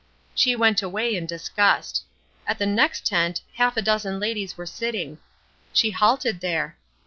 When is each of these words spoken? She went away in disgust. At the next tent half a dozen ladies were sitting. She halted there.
She 0.33 0.55
went 0.55 0.81
away 0.81 1.15
in 1.15 1.27
disgust. 1.27 2.05
At 2.47 2.57
the 2.57 2.65
next 2.65 3.05
tent 3.05 3.41
half 3.53 3.77
a 3.77 3.83
dozen 3.83 4.19
ladies 4.19 4.57
were 4.57 4.65
sitting. 4.65 5.19
She 5.73 5.91
halted 5.91 6.39
there. 6.39 6.75